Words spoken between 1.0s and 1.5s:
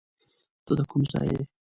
ځای یې؟